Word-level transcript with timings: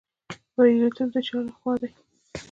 بریالیتوب 0.55 1.09
د 1.13 1.17
چا 1.27 1.37
لخوا 1.45 1.73
دی؟ 1.81 1.89